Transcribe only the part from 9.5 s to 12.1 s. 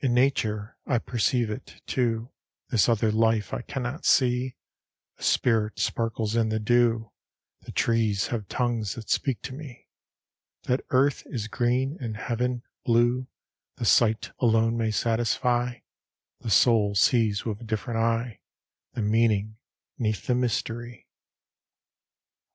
me: That Earth is green